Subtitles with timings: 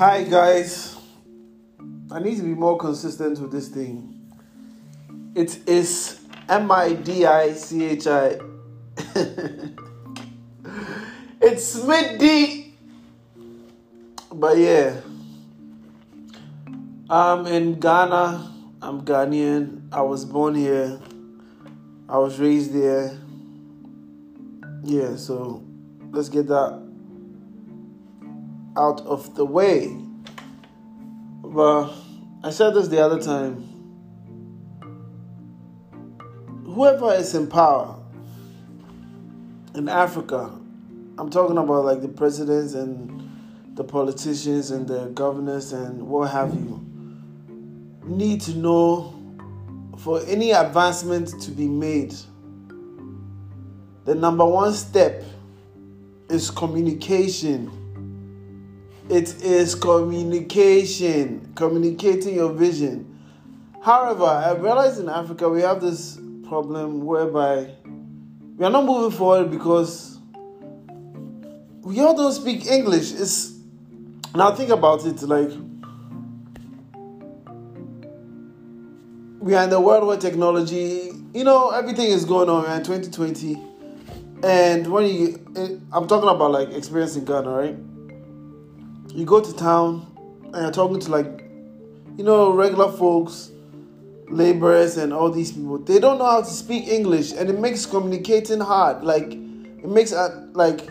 [0.00, 0.96] Hi guys,
[2.10, 4.32] I need to be more consistent with this thing.
[5.34, 8.38] It is M I D I C H I.
[11.42, 12.72] It's midday,
[14.32, 15.02] but yeah,
[17.10, 18.54] I'm in Ghana.
[18.80, 19.82] I'm Ghanaian.
[19.92, 20.98] I was born here.
[22.08, 23.18] I was raised there.
[24.82, 25.62] Yeah, so
[26.10, 26.89] let's get that
[28.76, 29.96] out of the way.
[31.42, 31.92] But
[32.44, 33.66] I said this the other time.
[36.64, 37.98] Whoever is in power
[39.74, 40.50] in Africa,
[41.18, 46.54] I'm talking about like the presidents and the politicians and the governors and what have
[46.54, 46.86] you,
[48.04, 49.14] need to know
[49.98, 52.14] for any advancement to be made,
[54.04, 55.22] the number one step
[56.28, 57.70] is communication
[59.10, 63.18] it is communication, communicating your vision.
[63.82, 66.16] However, I realize in Africa we have this
[66.48, 67.72] problem whereby
[68.56, 70.18] we are not moving forward because
[71.82, 73.12] we all don't speak English.
[73.12, 73.58] It's
[74.32, 75.50] now think about it like
[79.40, 82.62] we are in the world where technology, you know, everything is going on.
[82.62, 83.60] We're in 2020,
[84.44, 87.76] and when you, eh, I'm talking about like experience in Ghana, right?
[89.14, 90.06] You go to town
[90.52, 91.44] and you're talking to like
[92.16, 93.50] you know regular folks
[94.28, 95.78] laborers and all these people.
[95.78, 99.02] They don't know how to speak english and it makes communicating hard.
[99.02, 100.88] Like it makes uh, like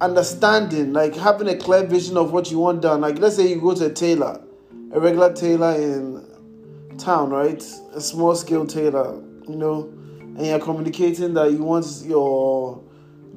[0.00, 3.00] understanding like having a clear vision of what you want done.
[3.00, 4.40] Like let's say you go to a tailor
[4.92, 6.24] a regular tailor in
[6.98, 7.62] town right?
[7.94, 9.92] A small scale tailor you know
[10.36, 12.82] and you're communicating that you want your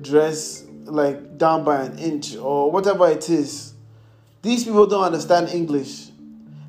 [0.01, 3.73] dress like down by an inch or whatever it is.
[4.41, 6.09] These people don't understand English.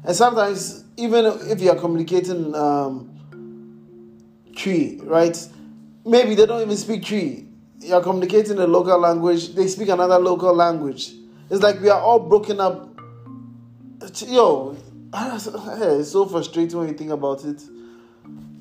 [0.05, 3.11] And sometimes, even if you are communicating um,
[4.57, 5.37] Twi, right?
[6.05, 7.45] Maybe they don't even speak Twi.
[7.81, 11.13] You're communicating a local language, they speak another local language.
[11.49, 12.89] It's like we are all broken up.
[14.27, 14.77] Yo,
[15.15, 17.63] it's so frustrating when you think about it.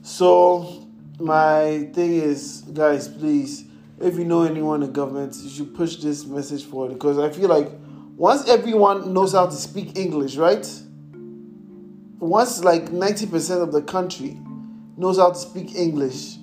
[0.01, 0.87] So,
[1.19, 3.68] my thing is, guys, please
[4.01, 7.49] if you know anyone in government, you should push this message forward because I feel
[7.49, 7.69] like
[8.15, 10.67] once everyone knows how to speak English, right?
[12.19, 14.39] Once like 90% of the country
[14.97, 16.37] knows how to speak English,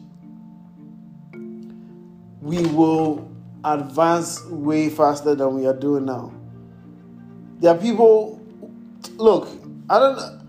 [2.40, 3.30] we will
[3.64, 6.32] advance way faster than we are doing now.
[7.58, 8.40] There are people,
[9.16, 9.48] look,
[9.90, 10.42] I don't,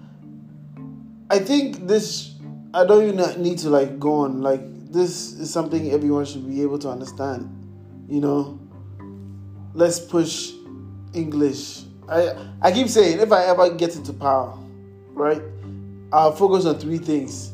[1.30, 2.36] I think this,
[2.74, 4.62] I don't even need to like go on like
[4.92, 7.50] this is something everyone should be able to understand.
[8.08, 8.60] You know,
[9.74, 10.54] let's push
[11.14, 11.84] English.
[12.10, 14.58] I I keep saying if I ever get into power,
[15.14, 15.42] right,
[16.12, 17.54] I'll focus on three things.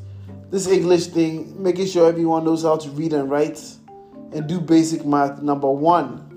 [0.50, 3.60] This English thing, making sure everyone knows how to read and write
[4.32, 5.42] and do basic math.
[5.42, 6.30] Number one.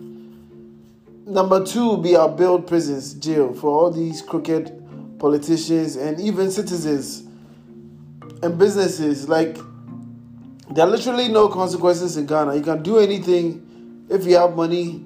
[1.26, 7.24] Number two be our build prisons, jail for all these crooked politicians and even citizens
[8.42, 9.56] and businesses like
[10.70, 12.56] there are literally no consequences in Ghana.
[12.56, 15.04] You can do anything if you have money.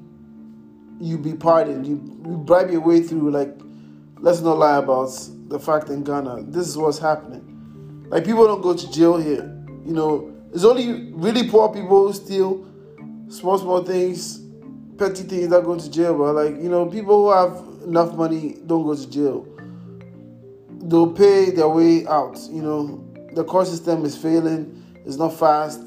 [1.01, 1.87] You be pardoned.
[1.87, 1.95] You,
[2.29, 3.31] you bribe your way through.
[3.31, 3.57] Like,
[4.19, 5.11] let's not lie about
[5.49, 6.45] the fact in Ghana.
[6.45, 8.07] This is what's happening.
[8.09, 9.57] Like people don't go to jail here.
[9.85, 12.67] You know, it's only really poor people who steal
[13.29, 14.41] small small things,
[14.99, 16.17] petty things that go to jail.
[16.17, 19.47] But like you know, people who have enough money don't go to jail.
[20.83, 22.39] They'll pay their way out.
[22.51, 23.05] You know,
[23.35, 25.81] the court system is failing it's not fast.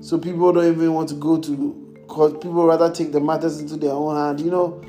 [0.00, 3.76] So people don't even want to go to because people rather take the matters into
[3.76, 4.82] their own hand, you know.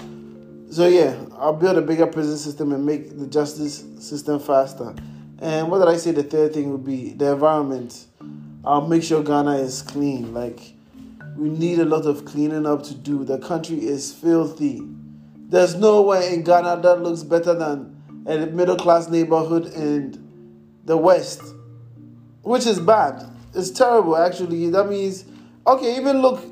[0.72, 4.94] So yeah, I'll build a bigger prison system and make the justice system faster.
[5.40, 6.12] And what did I say?
[6.12, 8.06] The third thing would be the environment.
[8.64, 10.34] I'll make sure Ghana is clean.
[10.34, 10.60] Like
[11.36, 13.24] we need a lot of cleaning up to do.
[13.24, 14.82] The country is filthy.
[15.50, 17.96] There's nowhere in Ghana that looks better than
[18.28, 20.24] a middle class neighborhood in
[20.86, 21.42] the West,
[22.44, 23.28] which is bad.
[23.54, 24.70] It's terrible, actually.
[24.70, 25.26] That means,
[25.66, 26.44] okay, even look,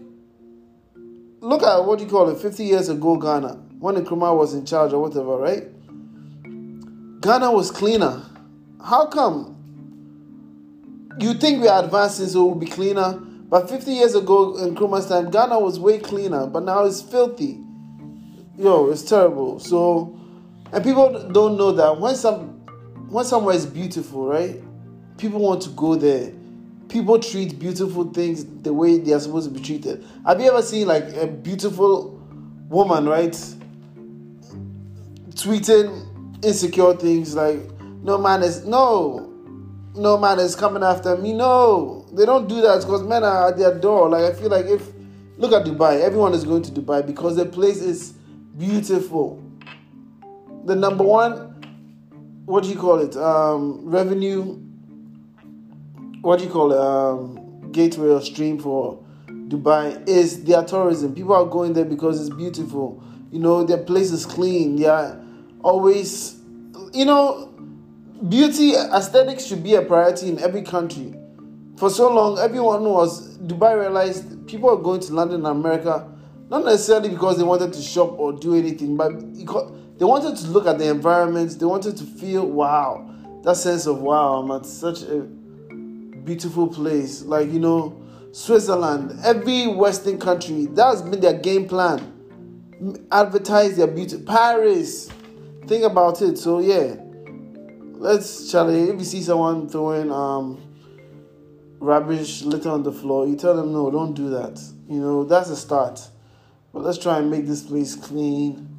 [1.41, 4.93] look at what you call it, 50 years ago, Ghana, when Nkrumah was in charge
[4.93, 5.63] or whatever, right?
[7.21, 8.23] Ghana was cleaner.
[8.83, 9.53] How come?
[11.19, 13.13] You think we are advancing so we'll be cleaner?
[13.13, 17.59] But 50 years ago in Nkrumah's time, Ghana was way cleaner, but now it's filthy.
[18.57, 19.59] Yo, it's terrible.
[19.59, 20.19] So,
[20.73, 22.55] and people don't know that when some
[23.09, 24.61] when somewhere is beautiful, right?
[25.17, 26.33] People want to go there
[26.89, 30.05] people treat beautiful things the way they are supposed to be treated.
[30.25, 32.19] Have you ever seen like a beautiful
[32.69, 33.35] woman, right?
[35.37, 37.59] tweeting insecure things like
[38.01, 39.31] no man is no
[39.95, 41.33] no man is coming after me.
[41.33, 44.09] No, they don't do that because men are at their door.
[44.09, 44.87] Like I feel like if
[45.37, 48.13] look at Dubai, everyone is going to Dubai because the place is
[48.57, 49.41] beautiful.
[50.65, 51.33] The number one,
[52.45, 53.15] what do you call it?
[53.15, 54.59] Um, revenue.
[56.21, 56.79] What do you call it?
[56.79, 61.13] Um, gateway or stream for Dubai is their tourism.
[61.13, 63.03] People are going there because it's beautiful.
[63.31, 64.77] You know, their place is clean.
[64.77, 65.21] They are
[65.61, 66.39] always,
[66.93, 67.53] you know,
[68.29, 71.13] beauty aesthetics should be a priority in every country.
[71.77, 76.09] For so long, everyone was Dubai realized people are going to London and America
[76.49, 79.11] not necessarily because they wanted to shop or do anything, but
[79.99, 81.59] they wanted to look at the environment.
[81.59, 83.09] They wanted to feel wow,
[83.43, 85.27] that sense of wow, I'm at such a
[86.27, 87.23] beautiful place.
[87.23, 87.99] Like you know,
[88.31, 92.13] Switzerland, every Western country, that's been their game plan.
[93.11, 94.21] Advertise their beauty.
[94.21, 95.09] Paris,
[95.65, 96.37] think about it.
[96.37, 96.97] So yeah
[97.99, 100.61] let's Charlie, if you see someone throwing um
[101.79, 104.61] rubbish litter on the floor, you tell them no, don't do that.
[104.89, 106.01] You know, that's a start.
[106.73, 108.73] But let's try and make this place clean.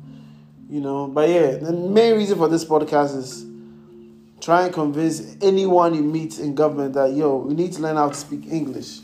[0.71, 3.45] You know, but yeah, the main reason for this podcast is
[4.49, 8.09] try and convince anyone you meet in government that yo, we need to learn how
[8.09, 9.01] to speak English.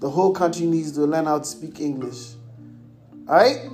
[0.00, 2.30] The whole country needs to learn how to speak English.
[3.28, 3.70] Alright?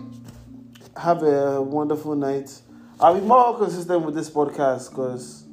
[0.94, 2.60] Have a wonderful night.
[3.00, 5.44] I'll be more consistent with this podcast because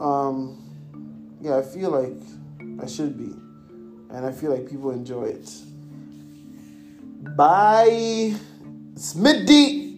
[0.00, 0.58] um,
[1.42, 2.16] yeah, I feel like
[2.82, 3.34] I should be.
[4.14, 5.50] And I feel like people enjoy it.
[7.36, 8.36] Bye.
[8.94, 9.91] Smitty.